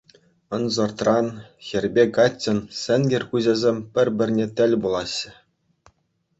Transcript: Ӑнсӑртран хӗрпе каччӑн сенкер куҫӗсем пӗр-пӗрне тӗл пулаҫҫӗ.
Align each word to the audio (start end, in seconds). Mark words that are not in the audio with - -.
Ӑнсӑртран 0.55 1.27
хӗрпе 1.65 2.03
каччӑн 2.17 2.59
сенкер 2.81 3.23
куҫӗсем 3.33 3.77
пӗр-пӗрне 3.93 4.47
тӗл 4.59 4.71
пулаҫҫӗ. 4.85 5.29